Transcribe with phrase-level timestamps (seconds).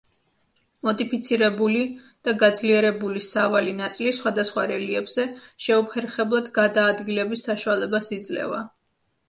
[0.85, 1.83] მოდიფიცირებული
[2.29, 5.29] და გაძლიერებული სავალი ნაწილი სხვადასხვა რელიეფზე
[5.69, 8.67] შეუფერხებლად გადაადგილების საშუალებას იძლევა.